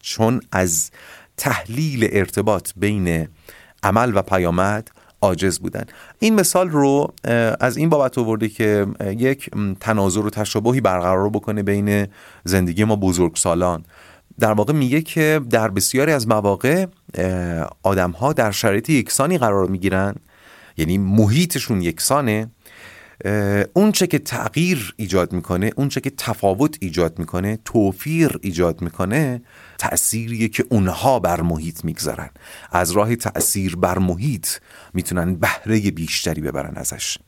[0.00, 0.90] چون از
[1.36, 3.28] تحلیل ارتباط بین
[3.82, 4.90] عمل و پیامد
[5.24, 5.84] عاجز بودن.
[6.18, 7.14] این مثال رو
[7.60, 12.06] از این بابت آورده که یک تناظر و تشابهی برقرار بکنه بین
[12.44, 13.84] زندگی ما بزرگسالان.
[14.38, 16.86] در واقع میگه که در بسیاری از مواقع
[17.82, 20.14] آدم ها در شرایط یکسانی قرار می‌گیرن.
[20.76, 22.46] یعنی محیطشون یکسانه.
[23.74, 29.42] اون چه که تغییر ایجاد می‌کنه اون چه که تفاوت ایجاد می‌کنه توفیر ایجاد می‌کنه
[29.78, 32.30] تأثیریه که اونها بر محیط می‌گذارن.
[32.72, 34.48] از راه تأثیر بر محیط
[34.94, 37.18] می‌تونن بهره بیشتری ببرن ازش.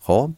[0.00, 0.30] خب؟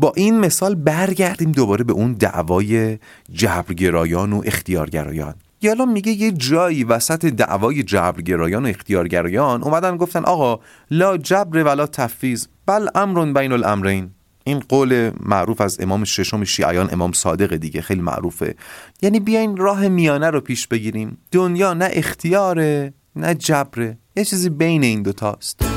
[0.00, 2.98] با این مثال برگردیم دوباره به اون دعوای
[3.32, 5.34] جبرگرایان و اختیارگرایان.
[5.62, 11.86] یالا میگه یه جایی وسط دعوای جبرگرایان و اختیارگرایان اومدن گفتن آقا لا جبر ولا
[11.86, 14.10] تفیز بل امرون بین الامرین.
[14.44, 18.54] این قول معروف از امام ششم شیعیان امام صادق دیگه خیلی معروفه.
[19.02, 21.18] یعنی بیاین راه میانه رو پیش بگیریم.
[21.30, 23.98] دنیا نه اختیاره نه جبره.
[24.16, 25.73] یه چیزی بین این دوتاست.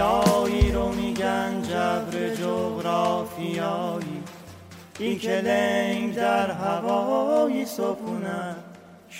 [0.00, 4.22] آسیایی رو میگن جبر جغرافیایی.
[4.98, 8.56] این که لنگ در هوایی سکونت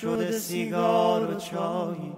[0.00, 2.12] شده سیگار و چایی.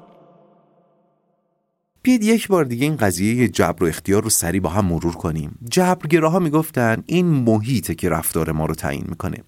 [2.02, 5.58] بیاید یک بار دیگه این قضیه جبر و اختیار رو سریع با هم مرور کنیم.
[5.70, 9.42] جبرگراها می‌گفتن این محیطه که رفتار ما رو تعیین می‌کنه.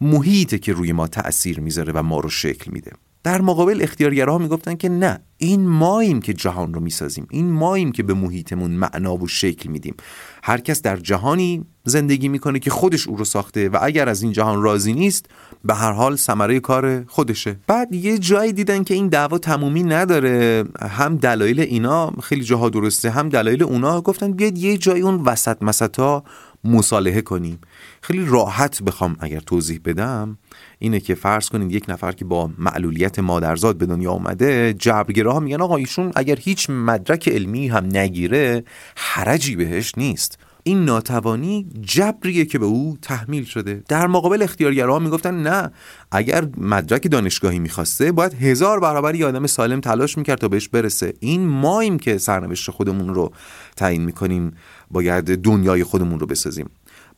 [0.00, 2.92] محیطه که روی ما تأثیر می‌ذاره و ما رو شکل میده.
[3.24, 8.02] در مقابل اختیارگرها می‌گفتن که نه این ماییم که جهان رو می‌سازیم این ماییم که
[8.02, 9.94] به محیطمون معنا و شکل میدیم.
[10.42, 14.32] هر کس در جهانی زندگی می‌کنه که خودش او رو ساخته و اگر از این
[14.32, 15.26] جهان راضی نیست
[15.64, 17.56] به هر حال ثمره کار خودشه.
[17.66, 20.64] بعد یه جایی دیدن که این دعوا تمومی نداره.
[20.80, 24.00] هم دلایل اینا خیلی جاها درسته هم دلایل اونا.
[24.00, 26.24] گفتن بیاد یه جای اون وسط مسطا
[26.64, 27.58] مصالحه کنیم.
[28.00, 30.38] خیلی راحت بخوام اگر توضیح بدم
[30.78, 35.60] اینه که فرض کنید یک نفر که با معلولیت مادرزاد به دنیا آمده جبرگراها میگن
[35.60, 38.64] آقا ایشون اگر هیچ مدرک علمی هم نگیره
[38.96, 40.38] حرجی بهش نیست.
[40.64, 43.82] این ناتوانی جبریه که به او تحمیل شده.
[43.88, 45.70] در مقابل اختیارگرها می‌گفتن نه
[46.12, 51.14] اگر مدرک دانشگاهی می‌خواسته باید هزار برابر یه آدم سالم تلاش می‌کرد تا بهش برسه.
[51.20, 53.32] این ماییم که سرنوشت خودمون رو
[53.76, 54.52] تعیین می‌کنیم.
[54.92, 56.70] باید دنیای خودمون رو بسازیم.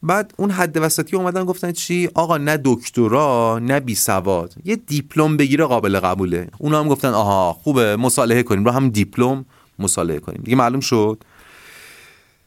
[0.03, 4.55] بعد اون حد وسطی اومدن گفتن چی؟ آقا نه دکترا نه بی سواد.
[4.65, 6.49] یه دیپلم بگیره قابل قبوله.
[6.59, 8.65] اونا هم گفتن آها خوبه مصالحه کنیم.
[8.65, 9.45] رو هم دیپلم
[9.79, 10.41] مصالحه کنیم.
[10.45, 11.25] دیگه معلوم شد.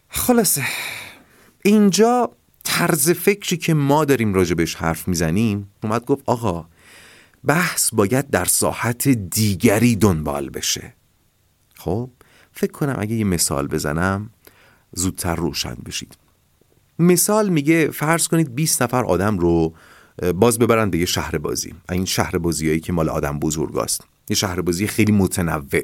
[0.10, 0.64] خلاصه.
[1.66, 2.32] اینجا
[2.64, 6.66] طرز فکری که ما داریم راجبش حرف می‌زنیم اومد گفت آقا
[7.46, 10.94] بحث باید در ساحت دیگری دنبال بشه.
[11.76, 12.10] خب
[12.52, 14.30] فکر کنم اگه یه مثال بزنم.
[14.98, 16.18] زودتر روشن بشید.
[17.00, 19.74] مثال میگه فرض کنید 20 نفر آدم رو
[20.36, 24.02] باز ببرن به یه شهر بازی این شهر بازیایی که مال آدم بزرگاست.
[24.30, 25.82] یه شهر بازی خیلی متنوع.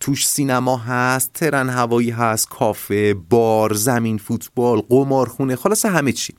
[0.00, 6.34] توش سینما هست ترن هوایی هست کافه بار زمین فوتبال قمارخونه خلاص همه چی.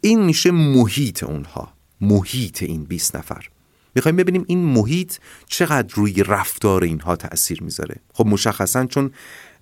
[0.00, 1.72] این میشه محیط اونها.
[2.00, 3.48] محیط این 20 نفر.
[3.94, 5.14] می‌خوایم ببینیم این محیط
[5.46, 7.96] چقدر روی رفتار اینها تاثیر می‌ذاره.
[8.12, 9.10] خب مشخصا چون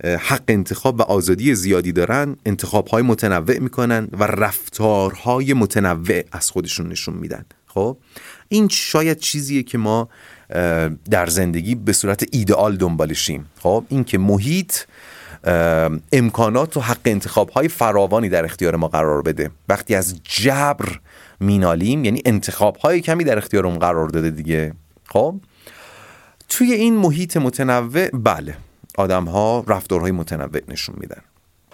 [0.05, 7.15] حق انتخاب و آزادی زیادی دارن انتخابهای متنوع می‌کنن و رفتارهای متنوع از خودشون نشون
[7.15, 7.45] میدن.
[7.67, 7.97] خب؟
[8.49, 10.09] این شاید چیزیه که ما
[11.11, 13.47] در زندگی به صورت ایدئال دنبالشیم.
[13.61, 14.75] خب؟ این که محیط
[16.13, 19.51] امکانات و حق انتخاب های فراوانی در اختیار ما قرار بده.
[19.69, 21.01] وقتی از جبر
[21.41, 24.73] مینالیم یعنی انتخاب های کمی در اختیارمون قرار داده دیگه.
[25.09, 25.35] خب؟
[26.49, 28.57] توی این محیط متنوع بله.
[28.95, 31.21] آدم ها رفتارهای متنوع نشون میدن.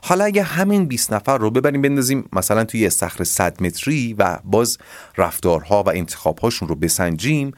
[0.03, 4.79] حالا اگه همین 20 نفر رو ببریم بندازیم مثلا توی استخر 100 متری و باز
[5.17, 7.53] رفتارها و انتخابهاشون رو بسنجیم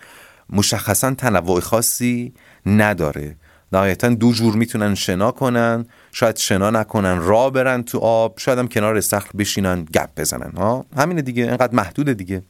[0.50, 2.32] مشخصا تنوع خاصی
[2.66, 3.36] نداره.
[3.72, 8.68] نهایتا دو جور می‌تونن شنا کنن شاید شنا نکنن را برن تو آب شاید هم
[8.68, 12.42] کنار استخر بشینن گپ بزنن ها؟ همینه دیگه اینقدر محدوده دیگه.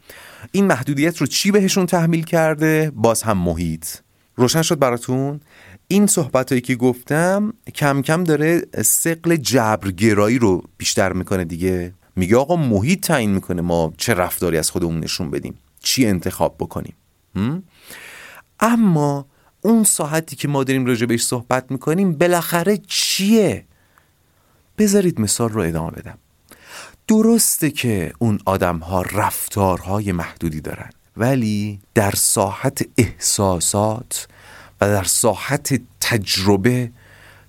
[0.53, 3.87] این محدودیت رو چی بهشون تحمیل کرده؟ باز هم محیط.
[4.37, 5.40] روشن شد براتون؟
[5.93, 11.95] این صحبت هایی که گفتم کم کم داره سقل جبرگرایی رو بیشتر می‌کنه دیگه.
[12.17, 16.95] میگه آقا محیط تعیین می‌کنه ما چه رفتاری از خودمون نشون بدیم چی انتخاب بکنیم.
[18.61, 19.27] اما
[19.61, 23.65] اون ساعتی که ما داریم راجع بهش صحبت می‌کنیم بالاخره چیه؟
[24.79, 26.19] بذارید مثال رو ادامه بدم.
[27.09, 34.29] درسته که اون آدم ها رفتارهای محدودی دارن ولی در ساحت احساسات
[34.83, 36.90] و در ساحت تجربه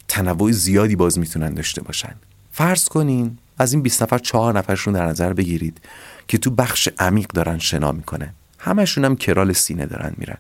[0.07, 2.15] تنوع زیادی باز می‌تونن داشته باشن.
[2.51, 5.81] فرض کنین از این 20 نفر چهار نفرشون در نظر بگیرید
[6.27, 8.33] که تو بخش عمیق دارن شنا می‌کنه.
[8.59, 10.37] همشون هم کرال سینه دارن میرن.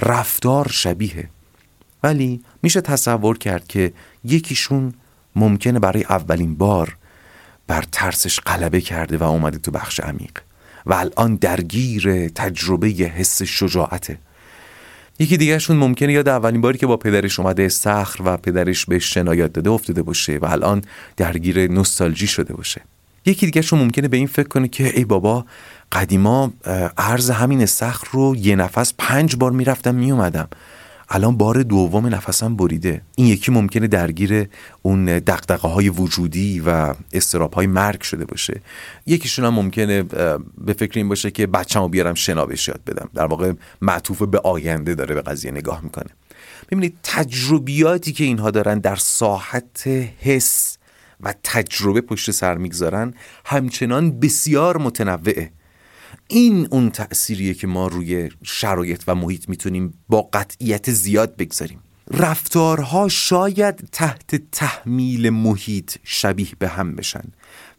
[0.00, 1.28] رفتار شبیه.
[2.02, 3.92] ولی میشه تصور کرد که
[4.24, 4.94] یکیشون
[5.36, 6.96] ممکنه برای اولین بار
[7.66, 10.38] بر ترسش غلبه کرده و اومده تو بخش عمیق.
[10.86, 14.18] و الان درگیر تجربه حس شجاعته.
[15.18, 19.34] یکی دیگرشون ممکنه یاد اولین باری که با پدرش اومده سخر و پدرش به شنا
[19.34, 20.82] یاد داده افتاده باشه و الان
[21.16, 22.80] درگیر نوستالژی شده باشه.
[23.26, 25.46] یکی دیگرشون ممکنه به این فکر کنه که ای بابا
[25.92, 26.52] قدیما
[26.98, 30.48] عرض همین سخر رو یه نفس پنج بار می‌رفتم میومدم
[31.14, 33.02] الان بار دوم نفسم بریده.
[33.16, 34.48] این یکی ممکنه درگیر
[34.82, 38.60] اون دقدقه های وجودی و استراب های مرگ شده باشه.
[39.06, 40.02] یکیشون هم ممکنه
[40.58, 43.08] به فکر این باشه که بچه‌مو بیارم شنا یاد بدم.
[43.14, 46.10] در واقع معطوف به آینده داره به قضیه نگاه می‌کنه.
[46.70, 49.86] ببینید تجربیاتی که اینها دارن در ساحت
[50.20, 50.78] حس
[51.20, 55.50] و تجربه پشت سر می‌گذارن همچنان بسیار متنوعه.
[56.32, 61.78] این اون تأثیریه که ما روی شرایط و محیط می‌تونیم با قطعیت زیاد بگذاریم.
[62.10, 67.24] رفتارها شاید تحت تحمیل محیط شبیه به هم بشن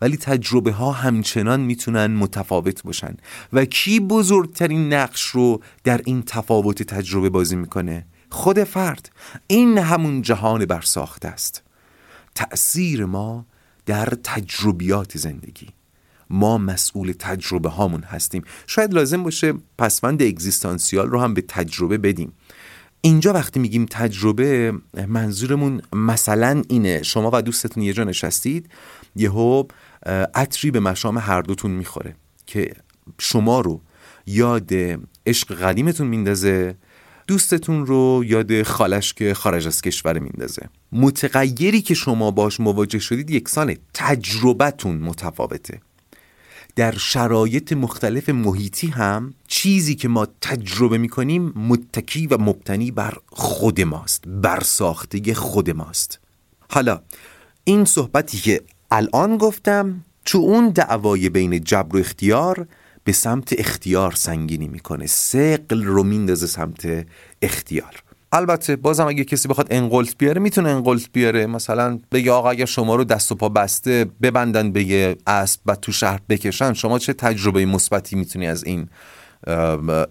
[0.01, 3.17] ولی تجربه ها همچنان می‌تونن متفاوت باشن.
[3.53, 9.11] و کی بزرگترین نقش رو در این تفاوت تجربه بازی می‌کنه؟ خود فرد.
[9.47, 11.63] این همون جهان برساخته است.
[12.35, 13.45] تأثیر ما
[13.85, 15.67] در تجربیات زندگی.
[16.33, 18.43] ما مسئول تجربه هامون هستیم.
[18.67, 22.33] شاید لازم باشه پسوند اگزیستانسیال رو هم به تجربه بدیم.
[23.01, 24.73] اینجا وقتی میگیم تجربه
[25.07, 27.03] منظورمون مثلا اینه.
[27.03, 28.69] شما و دوستتون یه جا نشستید
[29.15, 29.63] یهو
[30.35, 32.15] عطری به مشام هر دوتون می‌خوره
[32.45, 32.73] که
[33.19, 33.81] شما رو
[34.25, 34.71] یاد
[35.25, 36.75] عشق قدیمتون میندازه
[37.27, 40.69] دوستتون رو یاد خالش که خارج از کشور میندازه.
[40.91, 43.77] متغیری که شما باش مواجه شدید یکسانه.
[43.93, 45.81] تجربتون متفاوته.
[46.75, 53.81] در شرایط مختلف محیطی هم چیزی که ما تجربه می‌کنیم متکی و مبتنی بر خود
[53.81, 56.19] ماست بر ساخته خود ماست.
[56.69, 57.01] حالا
[57.63, 62.67] این صحبتی که الان گفتم تو اون دعوای بین جبر و اختیار
[63.03, 65.07] به سمت اختیار سنگینی می‌کنه.
[65.07, 67.07] سقل رو میندازه سمت
[67.41, 68.03] اختیار.
[68.35, 71.45] البته بازم اگه کسی بخواد انقلت بیاره می‌تونه انقلت بیاره.
[71.45, 75.75] مثلا بگه آقا اگر شما رو دست و پا بسته ببندن به یه اسب و
[75.75, 76.73] تو شهر بکشن.
[76.73, 78.89] شما چه تجربه مثبتی می‌تونی از این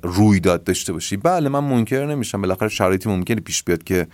[0.03, 2.41] رویداد داشته باشی؟ بله من منکر نمیشم.
[2.41, 4.07] بالاخره شرایطی ممکنه پیش بیاد که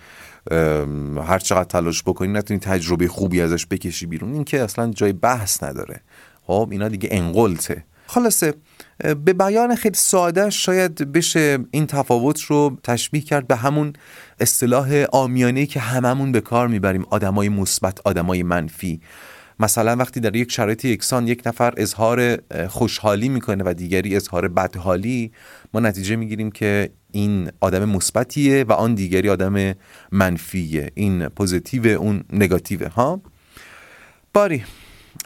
[1.27, 4.33] هر چقدر تلاش بکنی نتونی تجربه خوبی ازش بکشی بیرون.
[4.33, 6.01] این که اصلا جای بحث نداره.
[6.43, 7.83] خب اینا دیگه انقلته.
[8.07, 8.53] خلاصه
[8.99, 13.93] به بیان خیلی ساده شاید بشه این تفاوت رو تشبیه کرد به همون
[14.39, 19.01] اصطلاح آمیانه که هممون به کار می‌بریم آدمای مثبت آدمای منفی.
[19.59, 25.31] مثلا وقتی در یک شرایط یکسان یک نفر اظهار خوشحالی می‌کنه و دیگری اظهار بدحالی
[25.73, 29.73] ما نتیجه می‌گیریم که این آدم مثبتیه و آن دیگری آدم
[30.11, 30.91] منفیه.
[30.95, 33.21] این پوزیتیو اون نگاتیوه ها؟
[34.33, 34.63] باری.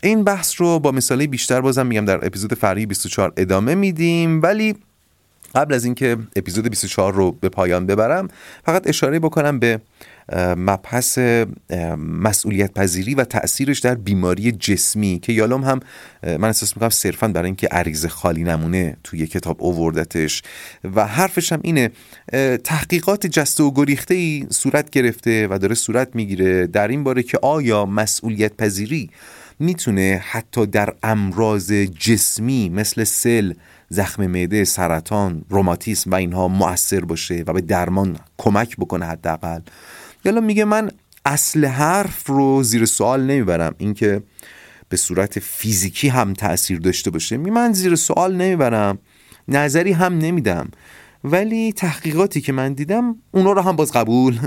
[0.03, 4.75] این بحث رو با مثالی بیشتر بازم میگم در اپیزود فرعی 24 ادامه میدیم ولی
[5.55, 8.27] قبل از اینکه اپیزود 24 رو به پایان ببرم
[8.65, 9.81] فقط اشاره بکنم به
[10.57, 11.19] مبحث
[11.97, 15.79] مسئولیت پذیری و تاثیرش در بیماری جسمی که یالوم هم
[16.23, 20.41] من احساس می‌کنم صرفا برای اینکه عریض خالی نمونه توی کتاب اووردتش
[20.95, 21.91] و حرفش هم اینه
[22.63, 27.39] تحقیقات جسته و گریخته ای صورت گرفته و داره صورت می‌گیره در این باره که
[27.41, 29.09] آیا مسئولیت پذیری
[29.63, 33.53] می‌تونه حتی در امراض جسمی مثل سل
[33.89, 39.59] زخم معده سرطان روماتیسم و اینها مؤثر باشه و به درمان کمک بکنه حداقل.
[40.25, 40.91] یالا میگه من
[41.25, 43.75] اصل حرف رو زیر سوال نمی‌برم.
[43.77, 44.21] اینکه
[44.89, 47.37] به صورت فیزیکی هم تاثیر داشته باشه.
[47.37, 48.99] من زیر سوال نمی‌برم.
[49.47, 50.69] نظری هم نمیدم.
[51.23, 54.39] ولی تحقیقاتی که من دیدم اونا رو هم باز قبول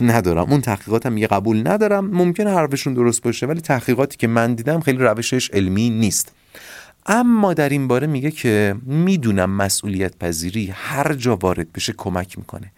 [0.00, 0.50] ندارم.
[0.50, 2.06] اون تحقیقات هم میگه قبول ندارم.
[2.06, 6.32] ممکنه حرفشون درست باشه ولی تحقیقاتی که من دیدم خیلی روشش علمی نیست.
[7.06, 12.72] اما در این باره میگه که می‌دونم مسئولیت پذیری هر جا وارد بشه کمک می‌کنه.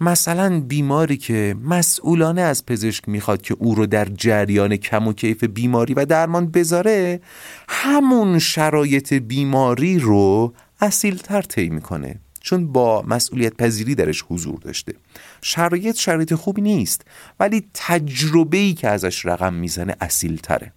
[0.00, 5.44] مثلا بیماری که مسئولانه از پزشک می‌خواد که او رو در جریان کم و کیف
[5.44, 7.20] بیماری و درمان بذاره
[7.68, 12.20] همون شرایط بیماری رو اصیلتر طی می‌کنه.
[12.48, 14.94] چون با مسئولیت پذیری درش حضور داشته.
[15.42, 17.02] شرایط شرایط خوبی نیست
[17.40, 20.72] ولی تجربه ای که ازش رقم می‌زنه اصیل تره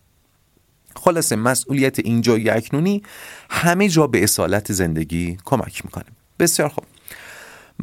[0.95, 3.03] خلاصه مسئولیت اینجا اکنونی
[3.49, 6.05] همه جا به اصالت زندگی کمک می‌کنه.
[6.39, 6.85] بسیار خوب.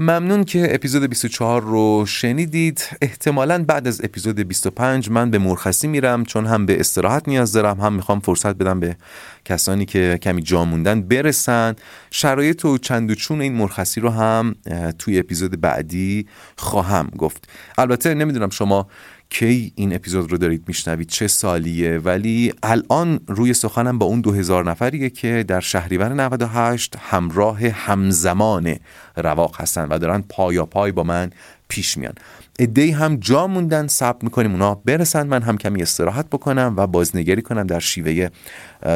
[0.00, 2.88] ممنون که اپیزود 24 رو شنیدید.
[3.02, 7.80] احتمالا بعد از اپیزود 25 من به مرخصی میرم چون هم به استراحت نیاز دارم
[7.80, 8.96] هم می‌خوام فرصت بدم به
[9.44, 11.76] کسانی که کمی جا موندن برسن.
[12.10, 14.54] شرایط و چند و چون این مرخصی رو هم
[14.98, 16.26] توی اپیزود بعدی
[16.56, 17.48] خواهم گفت.
[17.78, 18.88] البته نمی‌دونم شما
[19.30, 24.32] کی این اپیزود رو دارید میشنوید؟ چه سالیه؟ ولی الان روی سخنم با اون دو
[24.32, 28.76] هزار نفریه که در شهریور 98 همراه همزمان
[29.16, 31.30] رواق هستن و دارن پایا پای با من
[31.68, 32.14] پیش میان.
[32.58, 35.26] ادهی هم جا موندن صبر می‌کنیم اونا برسن.
[35.26, 38.28] من هم کمی استراحت بکنم و بازنگری کنم در شیوه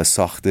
[0.03, 0.49] ساخت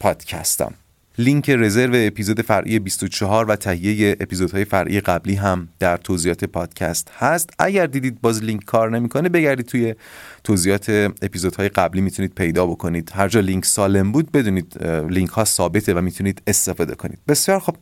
[0.00, 0.74] پادکستم.
[1.18, 7.50] لینک رزرو اپیزود فرعی 24 و تهیه اپیزودهای فرعی قبلی هم در توضیحات پادکست هست.
[7.58, 9.94] اگر دیدید باز لینک کار نمی‌کنه بگردید توی
[10.44, 10.90] توضیحات
[11.22, 13.12] اپیزودهای قبلی می‌تونید پیدا بکنید.
[13.14, 17.18] هر جا لینک سالم بود بدونید لینک ها ثابته و می‌تونید استفاده کنید.
[17.28, 17.76] بسیار خب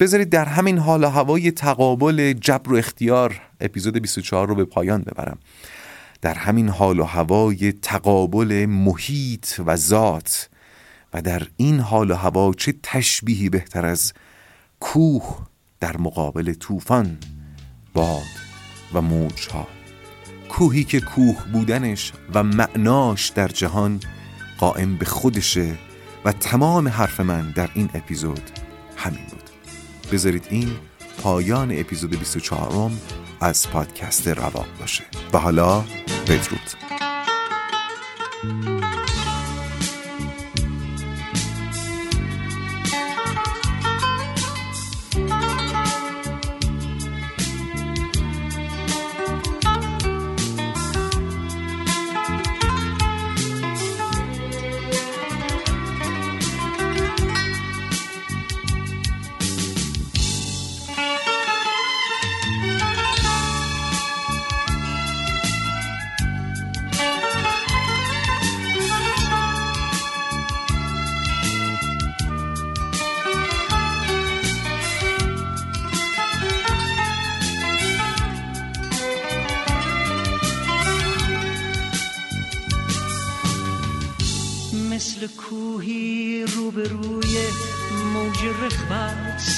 [0.00, 5.02] بذارید در همین حال و هوای تقابل جبر و اختیار اپیزود 24 رو به پایان
[5.02, 5.38] ببرم.
[6.22, 10.48] در همین حال و هوای تقابل محیط و ذات
[11.14, 14.12] و در این حال و هوا چه تشبیهی بهتر از
[14.80, 15.46] کوه
[15.80, 17.18] در مقابل طوفان
[17.94, 18.22] باد
[18.94, 19.68] و موجها.
[20.48, 24.00] کوهی که کوه بودنش و معناش در جهان
[24.58, 25.74] قائم به خودشه
[26.24, 28.50] و تمام حرف من در این اپیزود
[28.96, 29.50] همین بود.
[30.12, 30.70] بذارید این
[31.22, 32.90] پایان اپیزود 24
[33.40, 35.04] از پادکست رواق باشه.
[35.32, 35.84] و حالا
[36.28, 36.70] بدرود.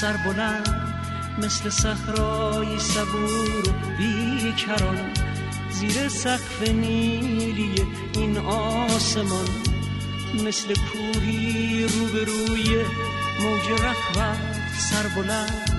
[0.01, 0.93] سر بلند
[1.43, 4.97] مثل صخرای صبور و بیکران
[5.69, 7.75] زیر سقف نیلی
[8.13, 9.47] این آسمان
[10.45, 12.85] مثل کوهی روبروی
[13.41, 14.37] موج رخوت
[14.77, 15.69] سر بلند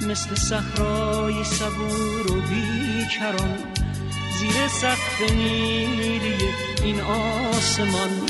[0.00, 3.58] مثل صخرای صبور و بیکران
[4.38, 6.34] زیر سقف نیلی
[6.82, 8.27] این آسمان.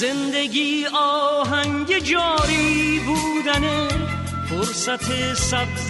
[0.00, 3.88] زندگی آهنگ جاری بودنه
[4.48, 5.88] فرصت سبز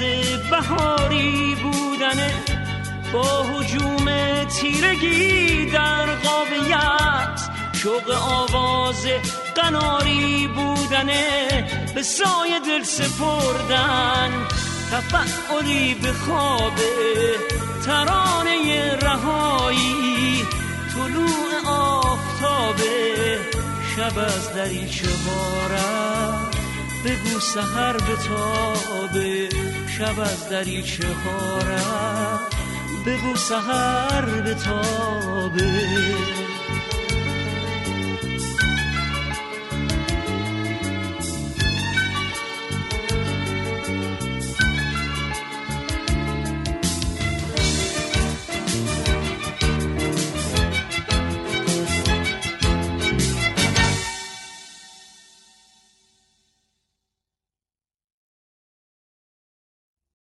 [0.51, 2.35] بهاری بودنه.
[3.13, 4.05] با حجوم
[4.45, 7.41] تیرگی در قابیت
[7.83, 9.07] شوق آواز
[9.55, 11.49] قناری بودنه.
[11.95, 14.47] به سای دل سپردن
[14.91, 16.93] تفعلی به خوابه
[17.87, 20.45] ترانه رهایی.
[20.95, 23.16] طلوع آفتابه
[23.97, 26.51] شب از دریچه هارم
[27.05, 29.49] بگو سهر به تابه
[29.99, 32.41] شب از دریچه هارم
[33.07, 35.73] بگو سهر به تابه